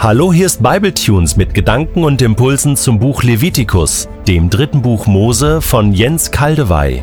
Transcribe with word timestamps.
Hallo, 0.00 0.32
hier 0.32 0.46
ist 0.46 0.62
Bibletunes 0.62 1.36
mit 1.36 1.54
Gedanken 1.54 2.04
und 2.04 2.22
Impulsen 2.22 2.76
zum 2.76 3.00
Buch 3.00 3.24
Levitikus, 3.24 4.08
dem 4.28 4.48
dritten 4.48 4.80
Buch 4.80 5.08
Mose 5.08 5.60
von 5.60 5.92
Jens 5.92 6.30
Kaldewey. 6.30 7.02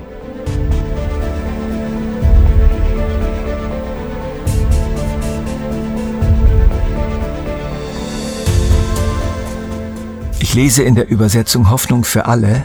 Ich 10.40 10.54
lese 10.54 10.84
in 10.84 10.96
der 10.96 11.10
Übersetzung 11.10 11.70
Hoffnung 11.70 12.06
für 12.06 12.28
alle 12.28 12.64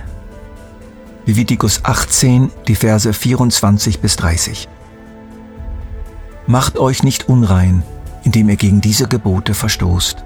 Levitikus 1.27 1.80
18, 1.83 2.52
die 2.69 2.77
Verse 2.77 3.12
24 3.12 3.98
bis 3.98 4.15
30. 4.15 4.69
Macht 6.47 6.78
euch 6.78 7.02
nicht 7.02 7.28
unrein, 7.28 7.83
indem 8.24 8.48
ihr 8.48 8.56
gegen 8.56 8.80
diese 8.80 9.09
Gebote 9.09 9.55
verstoßt. 9.55 10.24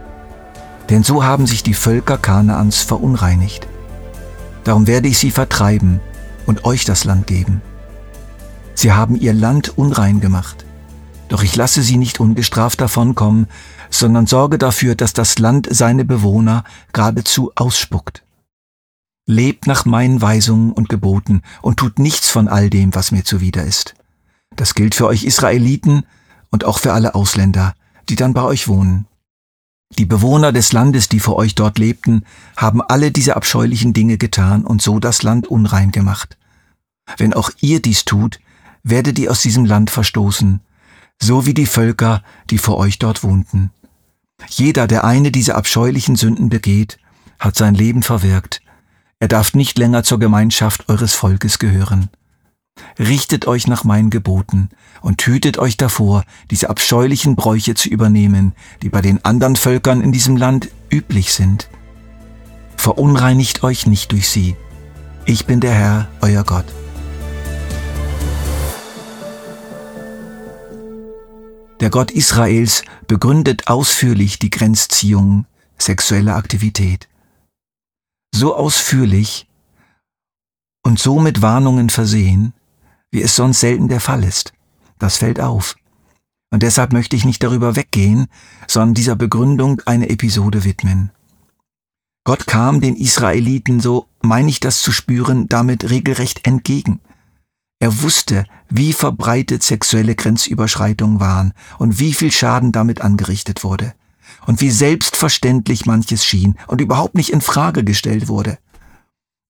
Denn 0.90 1.02
so 1.02 1.24
haben 1.24 1.46
sich 1.46 1.62
die 1.62 1.74
Völker 1.74 2.18
Kanaans 2.18 2.82
verunreinigt. 2.82 3.66
Darum 4.64 4.86
werde 4.86 5.08
ich 5.08 5.18
sie 5.18 5.30
vertreiben 5.30 6.00
und 6.46 6.64
euch 6.64 6.84
das 6.84 7.04
Land 7.04 7.26
geben. 7.26 7.62
Sie 8.74 8.92
haben 8.92 9.16
ihr 9.16 9.32
Land 9.32 9.78
unrein 9.78 10.20
gemacht. 10.20 10.64
Doch 11.28 11.42
ich 11.42 11.56
lasse 11.56 11.82
sie 11.82 11.96
nicht 11.96 12.20
ungestraft 12.20 12.80
davonkommen, 12.80 13.46
sondern 13.90 14.26
sorge 14.26 14.58
dafür, 14.58 14.94
dass 14.94 15.12
das 15.12 15.38
Land 15.38 15.68
seine 15.70 16.04
Bewohner 16.04 16.64
geradezu 16.92 17.52
ausspuckt. 17.54 18.24
Lebt 19.26 19.66
nach 19.66 19.86
meinen 19.86 20.20
Weisungen 20.20 20.72
und 20.72 20.88
Geboten 20.88 21.42
und 21.62 21.78
tut 21.78 21.98
nichts 21.98 22.28
von 22.28 22.46
all 22.46 22.68
dem, 22.68 22.94
was 22.94 23.10
mir 23.10 23.24
zuwider 23.24 23.64
ist. 23.64 23.94
Das 24.54 24.74
gilt 24.74 24.94
für 24.94 25.06
euch 25.06 25.24
Israeliten 25.24 26.04
und 26.50 26.64
auch 26.64 26.78
für 26.78 26.92
alle 26.92 27.14
Ausländer, 27.14 27.74
die 28.08 28.16
dann 28.16 28.34
bei 28.34 28.42
euch 28.42 28.68
wohnen. 28.68 29.06
Die 29.98 30.06
Bewohner 30.06 30.52
des 30.52 30.72
Landes, 30.72 31.08
die 31.08 31.20
vor 31.20 31.36
euch 31.36 31.54
dort 31.54 31.78
lebten, 31.78 32.24
haben 32.56 32.82
alle 32.82 33.12
diese 33.12 33.36
abscheulichen 33.36 33.92
Dinge 33.92 34.18
getan 34.18 34.64
und 34.64 34.82
so 34.82 34.98
das 34.98 35.22
Land 35.22 35.46
unrein 35.46 35.92
gemacht. 35.92 36.36
Wenn 37.16 37.34
auch 37.34 37.50
ihr 37.60 37.80
dies 37.80 38.04
tut, 38.04 38.40
werdet 38.82 39.18
ihr 39.18 39.30
aus 39.30 39.42
diesem 39.42 39.64
Land 39.64 39.90
verstoßen, 39.90 40.60
so 41.20 41.46
wie 41.46 41.54
die 41.54 41.66
Völker, 41.66 42.22
die 42.50 42.58
vor 42.58 42.76
euch 42.76 42.98
dort 42.98 43.22
wohnten. 43.22 43.70
Jeder, 44.48 44.86
der 44.86 45.04
eine 45.04 45.30
dieser 45.30 45.56
abscheulichen 45.56 46.16
Sünden 46.16 46.48
begeht, 46.48 46.98
hat 47.38 47.56
sein 47.56 47.74
Leben 47.74 48.02
verwirkt. 48.02 48.62
Er 49.20 49.28
darf 49.28 49.54
nicht 49.54 49.78
länger 49.78 50.02
zur 50.02 50.18
Gemeinschaft 50.18 50.88
eures 50.88 51.14
Volkes 51.14 51.58
gehören. 51.58 52.08
Richtet 52.98 53.46
euch 53.46 53.66
nach 53.66 53.82
meinen 53.82 54.10
Geboten 54.10 54.68
und 55.00 55.20
hütet 55.22 55.58
euch 55.58 55.76
davor, 55.76 56.24
diese 56.50 56.70
abscheulichen 56.70 57.34
Bräuche 57.34 57.74
zu 57.74 57.88
übernehmen, 57.88 58.54
die 58.82 58.88
bei 58.88 59.00
den 59.00 59.24
anderen 59.24 59.56
Völkern 59.56 60.00
in 60.00 60.12
diesem 60.12 60.36
Land 60.36 60.68
üblich 60.90 61.32
sind. 61.32 61.68
Verunreinigt 62.76 63.64
euch 63.64 63.86
nicht 63.86 64.12
durch 64.12 64.28
sie. 64.28 64.56
Ich 65.24 65.46
bin 65.46 65.60
der 65.60 65.72
Herr, 65.72 66.08
euer 66.20 66.44
Gott. 66.44 66.66
Der 71.80 71.90
Gott 71.90 72.12
Israels 72.12 72.84
begründet 73.08 73.66
ausführlich 73.68 74.38
die 74.38 74.50
Grenzziehung 74.50 75.46
sexueller 75.78 76.36
Aktivität. 76.36 77.08
So 78.32 78.54
ausführlich 78.54 79.48
und 80.82 80.98
so 80.98 81.18
mit 81.18 81.42
Warnungen 81.42 81.90
versehen, 81.90 82.54
wie 83.14 83.22
es 83.22 83.36
sonst 83.36 83.60
selten 83.60 83.86
der 83.86 84.00
Fall 84.00 84.24
ist. 84.24 84.52
Das 84.98 85.18
fällt 85.18 85.40
auf. 85.40 85.76
Und 86.50 86.64
deshalb 86.64 86.92
möchte 86.92 87.14
ich 87.14 87.24
nicht 87.24 87.42
darüber 87.44 87.76
weggehen, 87.76 88.26
sondern 88.66 88.94
dieser 88.94 89.14
Begründung 89.14 89.80
eine 89.86 90.10
Episode 90.10 90.64
widmen. 90.64 91.12
Gott 92.24 92.48
kam 92.48 92.80
den 92.80 92.96
Israeliten, 92.96 93.78
so 93.78 94.08
meine 94.20 94.48
ich 94.48 94.58
das 94.58 94.82
zu 94.82 94.90
spüren, 94.90 95.48
damit 95.48 95.90
regelrecht 95.90 96.44
entgegen. 96.44 97.00
Er 97.78 98.02
wusste, 98.02 98.46
wie 98.68 98.92
verbreitet 98.92 99.62
sexuelle 99.62 100.16
Grenzüberschreitungen 100.16 101.20
waren 101.20 101.52
und 101.78 102.00
wie 102.00 102.14
viel 102.14 102.32
Schaden 102.32 102.72
damit 102.72 103.00
angerichtet 103.00 103.62
wurde 103.62 103.94
und 104.46 104.60
wie 104.60 104.70
selbstverständlich 104.70 105.86
manches 105.86 106.24
schien 106.24 106.56
und 106.66 106.80
überhaupt 106.80 107.14
nicht 107.14 107.30
in 107.30 107.42
Frage 107.42 107.84
gestellt 107.84 108.26
wurde. 108.26 108.58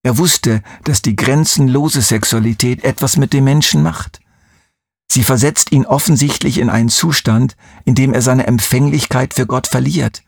Er 0.04 0.18
wusste, 0.18 0.62
dass 0.84 1.00
die 1.00 1.16
grenzenlose 1.16 2.02
Sexualität 2.02 2.84
etwas 2.84 3.16
mit 3.16 3.32
dem 3.32 3.44
Menschen 3.44 3.82
macht. 3.82 4.20
Sie 5.10 5.24
versetzt 5.24 5.72
ihn 5.72 5.86
offensichtlich 5.86 6.58
in 6.58 6.68
einen 6.68 6.90
Zustand, 6.90 7.56
in 7.86 7.94
dem 7.94 8.12
er 8.12 8.20
seine 8.20 8.46
Empfänglichkeit 8.46 9.32
für 9.32 9.46
Gott 9.46 9.66
verliert, 9.66 10.22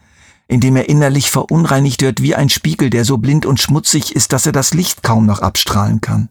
in 0.49 0.61
dem 0.61 0.77
er 0.77 0.89
innerlich 0.89 1.31
verunreinigt 1.31 2.01
wird 2.01 2.23
wie 2.23 2.35
ein 2.35 2.49
Spiegel, 2.49 2.89
der 2.89 3.05
so 3.05 3.19
blind 3.19 3.45
und 3.45 3.61
schmutzig 3.61 4.17
ist, 4.17 4.33
dass 4.33 4.47
er 4.47 4.53
das 4.53 4.73
Licht 4.73 5.03
kaum 5.03 5.27
noch 5.27 5.41
abstrahlen 5.41 6.01
kann. 6.01 6.31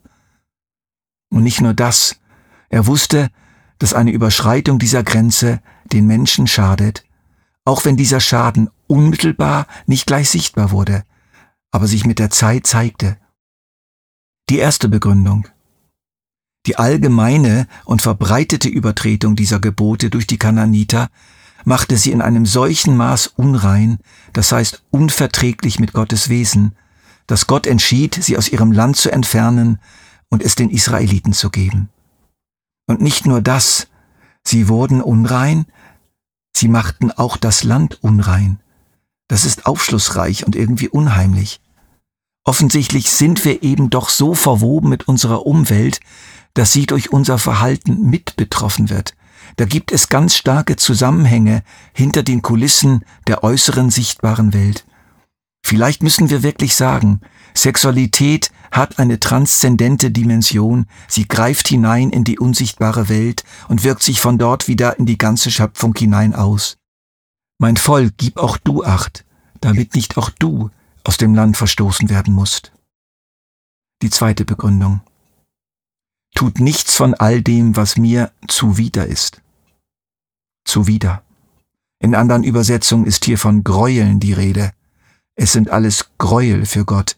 Und 1.29 1.43
nicht 1.43 1.61
nur 1.61 1.75
das, 1.75 2.19
er 2.69 2.87
wusste, 2.87 3.29
dass 3.77 3.93
eine 3.93 4.11
Überschreitung 4.11 4.79
dieser 4.79 5.03
Grenze 5.03 5.61
den 5.93 6.07
Menschen 6.07 6.47
schadet, 6.47 7.05
auch 7.63 7.85
wenn 7.85 7.95
dieser 7.95 8.21
Schaden 8.21 8.71
unmittelbar 8.87 9.67
nicht 9.85 10.07
gleich 10.07 10.31
sichtbar 10.31 10.71
wurde, 10.71 11.03
aber 11.69 11.85
sich 11.85 12.05
mit 12.05 12.17
der 12.17 12.31
Zeit 12.31 12.65
zeigte 12.65 13.17
die 14.49 14.59
erste 14.59 14.89
Begründung. 14.89 15.47
Die 16.65 16.77
allgemeine 16.77 17.67
und 17.85 18.01
verbreitete 18.01 18.69
Übertretung 18.69 19.35
dieser 19.35 19.59
Gebote 19.59 20.09
durch 20.09 20.27
die 20.27 20.37
Kananiter 20.37 21.09
machte 21.63 21.97
sie 21.97 22.11
in 22.11 22.21
einem 22.21 22.45
solchen 22.45 22.95
Maß 22.95 23.27
unrein, 23.27 23.97
das 24.33 24.51
heißt 24.51 24.83
unverträglich 24.91 25.79
mit 25.79 25.93
Gottes 25.93 26.29
Wesen, 26.29 26.75
dass 27.27 27.47
Gott 27.47 27.65
entschied, 27.65 28.15
sie 28.21 28.37
aus 28.37 28.49
ihrem 28.49 28.71
Land 28.71 28.97
zu 28.97 29.11
entfernen 29.11 29.79
und 30.29 30.43
es 30.43 30.55
den 30.55 30.69
Israeliten 30.69 31.33
zu 31.33 31.49
geben. 31.49 31.89
Und 32.87 33.01
nicht 33.01 33.25
nur 33.25 33.41
das, 33.41 33.87
sie 34.43 34.67
wurden 34.67 35.01
unrein, 35.01 35.65
sie 36.55 36.67
machten 36.67 37.11
auch 37.11 37.37
das 37.37 37.63
Land 37.63 38.03
unrein. 38.03 38.59
Das 39.27 39.43
ist 39.43 39.65
aufschlussreich 39.65 40.45
und 40.45 40.55
irgendwie 40.55 40.89
unheimlich. 40.89 41.61
Offensichtlich 42.47 43.09
sind 43.09 43.43
wir 43.43 43.63
eben 43.63 43.89
doch 43.89 44.09
so 44.09 44.35
verwoben 44.35 44.87
mit 44.89 45.07
unserer 45.07 45.47
Umwelt, 45.47 45.99
dass 46.53 46.71
sie 46.71 46.85
durch 46.85 47.11
unser 47.11 47.39
Verhalten 47.39 48.07
mit 48.09 48.35
betroffen 48.37 48.91
wird. 48.91 49.15
Da 49.57 49.65
gibt 49.65 49.91
es 49.91 50.09
ganz 50.09 50.35
starke 50.35 50.75
Zusammenhänge 50.75 51.63
hinter 51.91 52.21
den 52.21 52.43
Kulissen 52.43 53.03
der 53.27 53.43
äußeren 53.43 53.89
sichtbaren 53.89 54.53
Welt. 54.53 54.85
Vielleicht 55.65 56.03
müssen 56.03 56.29
wir 56.29 56.43
wirklich 56.43 56.75
sagen, 56.75 57.19
Sexualität 57.55 58.51
hat 58.71 58.99
eine 58.99 59.19
transzendente 59.19 60.11
Dimension, 60.11 60.85
sie 61.07 61.27
greift 61.27 61.67
hinein 61.67 62.11
in 62.11 62.23
die 62.23 62.37
unsichtbare 62.37 63.09
Welt 63.09 63.43
und 63.67 63.83
wirkt 63.83 64.03
sich 64.03 64.21
von 64.21 64.37
dort 64.37 64.67
wieder 64.67 64.99
in 64.99 65.07
die 65.07 65.17
ganze 65.17 65.49
Schöpfung 65.49 65.95
hinein 65.97 66.35
aus. 66.35 66.77
Mein 67.57 67.77
Volk, 67.77 68.13
gib 68.17 68.37
auch 68.37 68.57
du 68.57 68.83
acht, 68.83 69.25
damit 69.61 69.95
nicht 69.95 70.17
auch 70.17 70.29
du 70.29 70.69
aus 71.05 71.17
dem 71.17 71.33
Land 71.33 71.55
verstoßen 71.55 72.09
werden 72.09 72.33
musst. 72.33 72.71
Die 74.01 74.09
zweite 74.09 74.43
Begründung. 74.43 75.01
Tut 76.35 76.59
nichts 76.59 76.95
von 76.95 77.13
all 77.13 77.41
dem, 77.41 77.77
was 77.77 77.95
mir 77.95 78.31
zuwider 78.47 79.05
ist. 79.07 79.41
Zuwider. 80.65 81.23
In 81.99 82.13
anderen 82.13 82.43
Übersetzungen 82.43 83.05
ist 83.05 83.23
hier 83.23 83.37
von 83.37 83.63
Gräueln 83.63 84.19
die 84.19 84.33
Rede. 84.33 84.73
Es 85.35 85.53
sind 85.53 85.69
alles 85.69 86.09
Gräuel 86.17 86.65
für 86.65 86.85
Gott. 86.85 87.15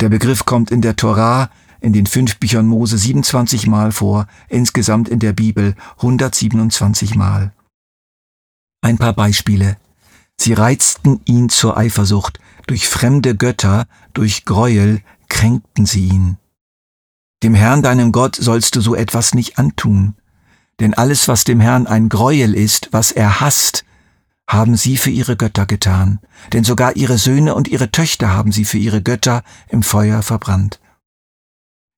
Der 0.00 0.08
Begriff 0.08 0.44
kommt 0.44 0.70
in 0.70 0.82
der 0.82 0.96
Torah, 0.96 1.50
in 1.80 1.92
den 1.92 2.06
fünf 2.06 2.38
Büchern 2.38 2.66
Mose 2.66 2.98
27 2.98 3.66
Mal 3.66 3.92
vor, 3.92 4.26
insgesamt 4.48 5.08
in 5.08 5.18
der 5.18 5.32
Bibel 5.32 5.76
127 5.98 7.14
Mal. 7.14 7.52
Ein 8.80 8.98
paar 8.98 9.12
Beispiele. 9.12 9.76
Sie 10.40 10.54
reizten 10.54 11.20
ihn 11.24 11.48
zur 11.48 11.76
Eifersucht, 11.76 12.40
durch 12.66 12.88
fremde 12.88 13.36
Götter, 13.36 13.86
durch 14.14 14.44
Gräuel 14.44 15.02
kränkten 15.28 15.86
sie 15.86 16.08
ihn. 16.08 16.38
Dem 17.42 17.54
Herrn 17.54 17.82
deinem 17.82 18.12
Gott 18.12 18.36
sollst 18.36 18.76
du 18.76 18.80
so 18.80 18.94
etwas 18.94 19.34
nicht 19.34 19.58
antun, 19.58 20.14
denn 20.80 20.94
alles, 20.94 21.28
was 21.28 21.44
dem 21.44 21.60
Herrn 21.60 21.86
ein 21.86 22.08
Gräuel 22.08 22.54
ist, 22.54 22.88
was 22.92 23.10
er 23.10 23.40
hasst, 23.40 23.84
haben 24.48 24.76
sie 24.76 24.96
für 24.96 25.10
ihre 25.10 25.36
Götter 25.36 25.66
getan, 25.66 26.20
denn 26.52 26.64
sogar 26.64 26.96
ihre 26.96 27.18
Söhne 27.18 27.54
und 27.54 27.68
ihre 27.68 27.90
Töchter 27.90 28.30
haben 28.30 28.52
sie 28.52 28.64
für 28.64 28.78
ihre 28.78 29.02
Götter 29.02 29.42
im 29.68 29.82
Feuer 29.82 30.22
verbrannt. 30.22 30.80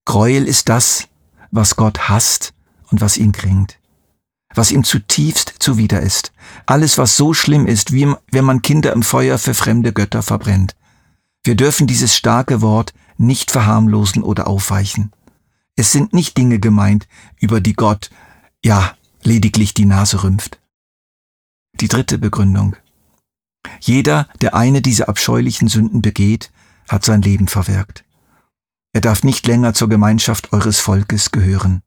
Gräuel 0.06 0.46
ist 0.46 0.69
das, 0.69 1.08
was 1.50 1.76
Gott 1.76 2.08
hasst 2.08 2.55
und 2.90 3.00
was 3.00 3.17
ihn 3.17 3.32
kränkt 3.32 3.78
was 4.55 4.71
ihm 4.71 4.85
zutiefst 4.85 5.55
zuwider 5.59 6.01
ist. 6.01 6.33
Alles, 6.67 6.99
was 6.99 7.17
so 7.17 7.35
schlimm 7.35 7.67
ist, 7.67 7.93
wie 7.93 8.12
wenn 8.31 8.45
man 8.45 8.62
Kinder 8.62 8.93
im 8.93 9.03
Feuer 9.03 9.39
für 9.39 9.55
fremde 9.55 9.93
Götter 9.93 10.23
verbrennt. 10.23 10.77
Wir 11.43 11.56
dürfen 11.56 11.87
dieses 11.87 12.17
starke 12.17 12.62
Wort 12.62 12.95
nicht 13.17 13.51
verharmlosen 13.51 14.23
oder 14.23 14.47
aufweichen. 14.47 15.12
Es 15.77 15.93
sind 15.93 16.12
nicht 16.12 16.37
Dinge 16.37 16.59
gemeint, 16.59 17.06
über 17.41 17.61
die 17.61 17.75
Gott, 17.75 18.11
ja, 18.65 18.97
lediglich 19.23 19.75
die 19.75 19.85
Nase 19.85 20.23
rümpft. 20.23 20.61
Die 21.81 21.89
dritte 21.89 22.19
Begründung. 22.19 22.77
Jeder, 23.81 24.29
der 24.41 24.55
eine 24.55 24.83
dieser 24.83 25.09
abscheulichen 25.09 25.69
Sünden 25.69 26.03
begeht, 26.03 26.53
hat 26.89 27.05
sein 27.05 27.23
Leben 27.23 27.49
verwirkt. 27.49 28.05
Er 28.93 29.01
darf 29.01 29.25
nicht 29.25 29.47
länger 29.47 29.75
zur 29.75 29.89
Gemeinschaft 29.89 30.53
eures 30.53 30.79
Volkes 30.79 31.33
gehören. 31.33 31.83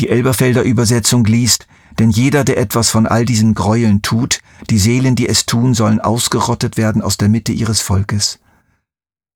Die 0.00 0.08
Elberfelder 0.08 0.62
Übersetzung 0.62 1.24
liest, 1.24 1.68
denn 1.98 2.10
jeder, 2.10 2.44
der 2.44 2.58
etwas 2.58 2.90
von 2.90 3.06
all 3.06 3.24
diesen 3.24 3.54
Gräueln 3.54 4.02
tut, 4.02 4.40
die 4.70 4.78
Seelen, 4.78 5.14
die 5.14 5.28
es 5.28 5.46
tun, 5.46 5.74
sollen 5.74 6.00
ausgerottet 6.00 6.76
werden 6.76 7.02
aus 7.02 7.16
der 7.16 7.28
Mitte 7.28 7.52
ihres 7.52 7.80
Volkes. 7.80 8.40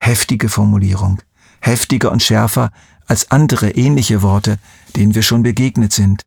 Heftige 0.00 0.48
Formulierung, 0.48 1.20
heftiger 1.60 2.10
und 2.10 2.22
schärfer 2.22 2.70
als 3.06 3.30
andere 3.30 3.70
ähnliche 3.70 4.22
Worte, 4.22 4.58
denen 4.96 5.14
wir 5.14 5.22
schon 5.22 5.42
begegnet 5.42 5.92
sind. 5.92 6.22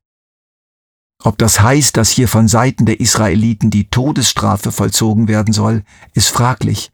Ob 1.24 1.38
das 1.38 1.62
heißt, 1.62 1.98
dass 1.98 2.10
hier 2.10 2.28
von 2.28 2.48
Seiten 2.48 2.86
der 2.86 3.00
Israeliten 3.00 3.70
die 3.70 3.90
Todesstrafe 3.90 4.72
vollzogen 4.72 5.28
werden 5.28 5.54
soll, 5.54 5.84
ist 6.14 6.30
fraglich. 6.30 6.92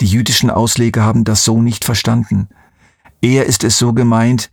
Die 0.00 0.06
jüdischen 0.06 0.50
Ausleger 0.50 1.04
haben 1.04 1.24
das 1.24 1.44
so 1.44 1.62
nicht 1.62 1.84
verstanden. 1.84 2.48
Eher 3.22 3.46
ist 3.46 3.62
es 3.62 3.78
so 3.78 3.92
gemeint, 3.92 4.50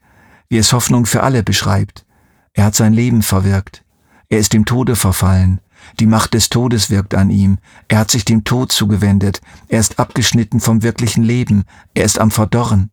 wie 0.49 0.57
es 0.57 0.73
Hoffnung 0.73 1.05
für 1.05 1.23
alle 1.23 1.41
beschreibt. 1.41 2.05
Er 2.53 2.65
hat 2.65 2.75
sein 2.75 2.93
Leben 2.93 3.21
verwirkt. 3.21 3.83
Er 4.29 4.39
ist 4.39 4.53
dem 4.53 4.65
Tode 4.65 4.95
verfallen. 4.95 5.61
Die 5.99 6.05
Macht 6.05 6.33
des 6.33 6.49
Todes 6.49 6.89
wirkt 6.89 7.15
an 7.15 7.29
ihm. 7.29 7.59
Er 7.87 7.99
hat 7.99 8.11
sich 8.11 8.25
dem 8.25 8.43
Tod 8.43 8.71
zugewendet. 8.71 9.41
Er 9.67 9.79
ist 9.79 9.99
abgeschnitten 9.99 10.59
vom 10.59 10.83
wirklichen 10.83 11.23
Leben. 11.23 11.63
Er 11.93 12.03
ist 12.03 12.19
am 12.19 12.31
Verdorren. 12.31 12.91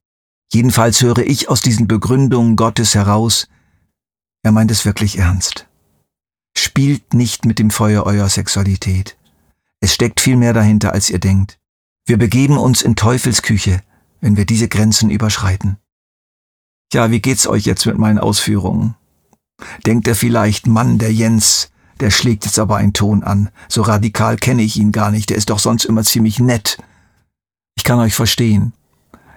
Jedenfalls 0.53 1.01
höre 1.03 1.19
ich 1.19 1.49
aus 1.49 1.61
diesen 1.61 1.89
Begründungen 1.89 2.55
Gottes 2.55 2.95
heraus, 2.95 3.49
er 4.45 4.53
meint 4.53 4.71
es 4.71 4.85
wirklich 4.85 5.19
ernst. 5.19 5.67
Spielt 6.57 7.15
nicht 7.15 7.47
mit 7.47 7.59
dem 7.59 7.71
Feuer 7.71 8.05
eurer 8.05 8.29
Sexualität. 8.29 9.17
Es 9.81 9.95
steckt 9.95 10.21
viel 10.21 10.37
mehr 10.37 10.53
dahinter, 10.53 10.93
als 10.93 11.09
ihr 11.09 11.19
denkt. 11.19 11.59
Wir 12.07 12.19
begeben 12.19 12.59
uns 12.59 12.83
in 12.83 12.95
Teufelsküche, 12.95 13.81
wenn 14.21 14.37
wir 14.37 14.45
diese 14.45 14.69
Grenzen 14.69 15.09
überschreiten. 15.09 15.79
Ja, 16.93 17.11
wie 17.11 17.21
geht's 17.21 17.47
euch 17.47 17.65
jetzt 17.65 17.87
mit 17.87 17.97
meinen 17.97 18.19
Ausführungen? 18.19 18.95
Denkt 19.87 20.09
er 20.09 20.15
vielleicht, 20.15 20.67
Mann, 20.67 20.99
der 20.99 21.13
Jens, 21.13 21.71
der 22.01 22.11
schlägt 22.11 22.45
jetzt 22.45 22.59
aber 22.59 22.77
einen 22.77 22.93
Ton 22.93 23.23
an. 23.23 23.51
So 23.69 23.83
radikal 23.83 24.37
kenne 24.37 24.63
ich 24.63 24.77
ihn 24.77 24.93
gar 24.93 25.11
nicht, 25.11 25.31
der 25.31 25.37
ist 25.37 25.51
doch 25.51 25.59
sonst 25.59 25.85
immer 25.85 26.03
ziemlich 26.03 26.39
nett. 26.39 26.79
Ich 27.77 27.85
kann 27.85 27.99
euch 27.99 28.15
verstehen. 28.15 28.73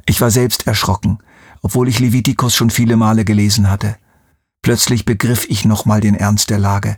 Ich 0.06 0.22
war 0.22 0.31
selbst 0.31 0.68
erschrocken, 0.68 1.19
obwohl 1.62 1.88
ich 1.88 2.00
Levitikus 2.00 2.56
schon 2.56 2.69
viele 2.69 2.96
Male 2.96 3.25
gelesen 3.25 3.69
hatte. 3.69 3.98
Plötzlich 4.62 5.06
begriff 5.06 5.46
ich 5.50 5.66
nochmal 5.66 6.02
den 6.02 6.16
Ernst 6.16 6.50
der 6.50 6.60
Lage. 6.60 6.98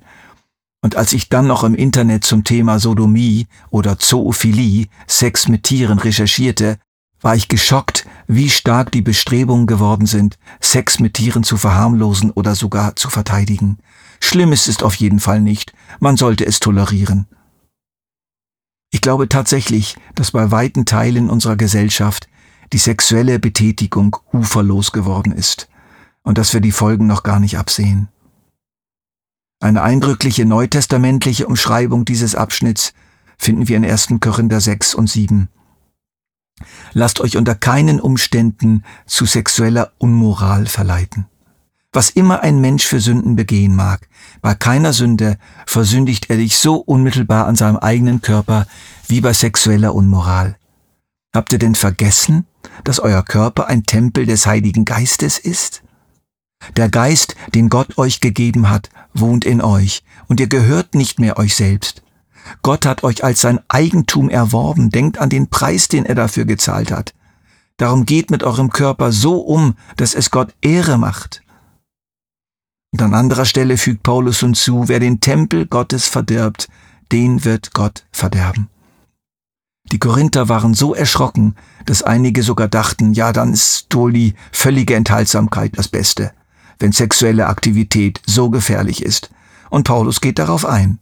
Und 0.82 0.96
als 0.96 1.12
ich 1.12 1.28
dann 1.28 1.48
noch 1.48 1.64
im 1.64 1.76
Internet 1.76 2.24
zum 2.24 2.44
Thema 2.44 2.80
Sodomie 2.80 3.48
oder 3.70 4.00
Zoophilie, 4.00 4.88
Sex 5.08 5.48
mit 5.48 5.64
Tieren 5.64 6.00
recherchierte, 6.00 6.78
war 7.22 7.36
ich 7.36 7.48
geschockt, 7.48 8.08
wie 8.28 8.50
stark 8.50 8.92
die 8.92 9.02
Bestrebungen 9.02 9.68
geworden 9.68 10.06
sind, 10.06 10.38
Sex 10.62 11.00
mit 11.00 11.16
Tieren 11.16 11.44
zu 11.44 11.58
verharmlosen 11.58 12.32
oder 12.32 12.56
sogar 12.56 12.96
zu 12.96 13.10
verteidigen. 13.10 13.78
Schlimm 14.22 14.52
ist 14.52 14.68
es 14.68 14.84
auf 14.84 14.96
jeden 14.96 15.20
Fall 15.20 15.42
nicht, 15.42 15.74
man 16.00 16.18
sollte 16.18 16.46
es 16.46 16.60
tolerieren. 16.60 17.28
Ich 18.92 19.02
glaube 19.02 19.30
tatsächlich, 19.30 19.98
dass 20.16 20.32
bei 20.32 20.52
weiten 20.52 20.86
Teilen 20.86 21.30
unserer 21.30 21.56
Gesellschaft 21.56 22.28
die 22.74 22.78
sexuelle 22.78 23.40
Betätigung 23.40 24.18
uferlos 24.34 24.92
geworden 24.92 25.32
ist 25.32 25.70
und 26.24 26.38
dass 26.38 26.54
wir 26.54 26.62
die 26.62 26.72
Folgen 26.72 27.08
noch 27.08 27.24
gar 27.24 27.40
nicht 27.40 27.58
absehen. 27.58 28.10
Eine 29.62 29.82
eindrückliche 29.82 30.46
neutestamentliche 30.46 31.46
Umschreibung 31.46 32.06
dieses 32.06 32.34
Abschnitts 32.34 32.94
finden 33.38 33.68
wir 33.68 33.78
in 33.78 33.86
1. 33.86 34.16
Korinther 34.22 34.62
6 34.62 34.96
und 34.96 35.10
7. 35.10 35.50
Lasst 36.94 37.20
euch 37.20 37.38
unter 37.38 37.56
keinen 37.56 38.00
Umständen 38.00 38.84
zu 39.06 39.26
sexueller 39.26 39.92
Unmoral 39.98 40.66
verleiten. 40.66 41.28
Was 41.92 42.12
immer 42.12 42.42
ein 42.42 42.62
Mensch 42.62 42.86
für 42.86 43.00
Sünden 43.00 43.36
begehen 43.36 43.76
mag, 43.76 44.08
bei 44.42 44.54
keiner 44.54 44.94
Sünde 44.94 45.38
versündigt 45.66 46.30
er 46.30 46.38
dich 46.38 46.60
so 46.60 46.76
unmittelbar 46.76 47.48
an 47.48 47.56
seinem 47.56 47.78
eigenen 47.78 48.22
Körper 48.22 48.68
wie 49.08 49.22
bei 49.22 49.34
sexueller 49.34 49.96
Unmoral. 49.96 50.56
Habt 51.34 51.52
ihr 51.52 51.60
denn 51.60 51.76
vergessen, 51.76 52.46
dass 52.84 53.00
euer 53.00 53.24
Körper 53.24 53.68
ein 53.68 53.84
Tempel 53.84 54.28
des 54.28 54.46
Heiligen 54.46 54.86
Geistes 54.86 55.40
ist? 55.40 55.82
Der 56.76 56.90
Geist, 56.90 57.36
den 57.56 57.70
Gott 57.70 57.98
euch 57.98 58.20
gegeben 58.20 58.70
hat, 58.70 58.90
wohnt 59.14 59.46
in 59.46 59.62
euch, 59.62 60.04
und 60.28 60.40
ihr 60.40 60.48
gehört 60.48 60.94
nicht 60.94 61.20
mehr 61.20 61.38
euch 61.38 61.56
selbst. 61.56 62.04
Gott 62.62 62.86
hat 62.86 63.04
euch 63.04 63.24
als 63.24 63.42
sein 63.42 63.60
Eigentum 63.68 64.30
erworben, 64.30 64.90
denkt 64.90 65.18
an 65.18 65.30
den 65.30 65.50
Preis, 65.50 65.88
den 65.88 66.06
er 66.06 66.16
dafür 66.16 66.46
gezahlt 66.46 66.92
hat. 66.92 67.14
Darum 67.78 68.06
geht 68.06 68.32
mit 68.32 68.44
eurem 68.44 68.70
Körper 68.70 69.12
so 69.12 69.40
um, 69.40 69.76
dass 69.96 70.14
es 70.14 70.32
Gott 70.32 70.54
Ehre 70.62 70.98
macht. 70.98 71.42
Und 72.92 73.02
an 73.02 73.14
anderer 73.14 73.46
Stelle 73.46 73.78
fügt 73.78 74.04
Paulus 74.04 74.40
hinzu, 74.40 74.88
wer 74.88 75.00
den 75.00 75.22
Tempel 75.22 75.66
Gottes 75.66 76.08
verdirbt, 76.08 76.68
den 77.12 77.46
wird 77.46 77.74
Gott 77.74 78.06
verderben. 78.12 78.68
Die 79.92 80.00
Korinther 80.00 80.50
waren 80.50 80.74
so 80.74 80.94
erschrocken, 80.94 81.56
dass 81.86 82.04
einige 82.04 82.44
sogar 82.44 82.68
dachten, 82.68 83.14
ja, 83.14 83.32
dann 83.32 83.54
ist 83.54 83.88
wohl 83.94 84.14
die 84.14 84.36
völlige 84.52 84.96
Enthaltsamkeit 84.96 85.78
das 85.78 85.88
Beste 85.88 86.32
wenn 86.80 86.94
sexuelle 86.94 87.48
Aktivität 87.48 88.22
so 88.26 88.50
gefährlich 88.50 89.04
ist. 89.04 89.30
Und 89.70 89.84
Paulus 89.84 90.22
geht 90.22 90.40
darauf 90.40 90.66
ein. 90.66 91.00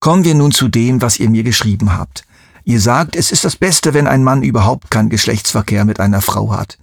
Kommen 0.00 0.24
wir 0.24 0.34
nun 0.34 0.52
zu 0.52 0.68
dem, 0.68 1.02
was 1.02 1.18
ihr 1.18 1.28
mir 1.28 1.42
geschrieben 1.42 1.96
habt. 1.96 2.24
Ihr 2.64 2.80
sagt, 2.80 3.16
es 3.16 3.32
ist 3.32 3.44
das 3.44 3.56
Beste, 3.56 3.94
wenn 3.94 4.06
ein 4.06 4.22
Mann 4.22 4.42
überhaupt 4.42 4.90
keinen 4.90 5.08
Geschlechtsverkehr 5.08 5.84
mit 5.84 6.00
einer 6.00 6.20
Frau 6.20 6.52
hat. 6.52 6.78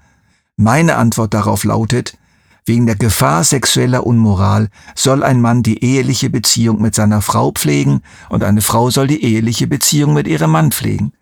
Meine 0.57 0.95
Antwort 0.95 1.33
darauf 1.33 1.63
lautet, 1.63 2.17
wegen 2.65 2.87
der 2.87 2.95
Gefahr 2.95 3.43
sexueller 3.43 4.05
Unmoral 4.05 4.69
soll 4.95 5.23
ein 5.23 5.39
Mann 5.39 5.61
die 5.61 5.83
eheliche 5.83 6.29
Beziehung 6.29 6.81
mit 6.81 6.95
seiner 6.95 7.21
Frau 7.21 7.51
pflegen 7.51 8.01
und 8.29 8.43
eine 8.43 8.61
Frau 8.61 8.89
soll 8.89 9.07
die 9.07 9.23
eheliche 9.23 9.67
Beziehung 9.67 10.13
mit 10.13 10.27
ihrem 10.27 10.51
Mann 10.51 10.71
pflegen. 10.71 11.13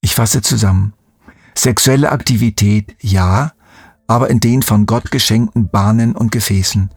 Ich 0.00 0.16
fasse 0.16 0.42
zusammen. 0.42 0.92
Sexuelle 1.54 2.10
Aktivität 2.10 2.96
ja, 3.00 3.52
aber 4.08 4.30
in 4.30 4.40
den 4.40 4.62
von 4.62 4.86
Gott 4.86 5.10
geschenkten 5.10 5.70
Bahnen 5.70 6.16
und 6.16 6.32
Gefäßen. 6.32 6.90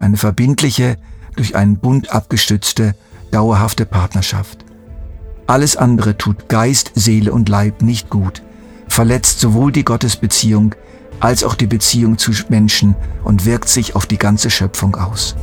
Eine 0.00 0.16
verbindliche, 0.18 0.98
durch 1.36 1.56
einen 1.56 1.78
Bund 1.78 2.10
abgestützte, 2.10 2.94
dauerhafte 3.30 3.86
Partnerschaft. 3.86 4.64
Alles 5.46 5.76
andere 5.76 6.18
tut 6.18 6.48
Geist, 6.48 6.92
Seele 6.94 7.32
und 7.32 7.48
Leib 7.48 7.82
nicht 7.82 8.10
gut, 8.10 8.42
verletzt 8.88 9.40
sowohl 9.40 9.72
die 9.72 9.84
Gottesbeziehung 9.84 10.74
als 11.20 11.42
auch 11.42 11.54
die 11.54 11.66
Beziehung 11.66 12.18
zu 12.18 12.32
Menschen 12.48 12.94
und 13.24 13.44
wirkt 13.44 13.68
sich 13.68 13.96
auf 13.96 14.06
die 14.06 14.18
ganze 14.18 14.50
Schöpfung 14.50 14.96
aus. 14.96 15.34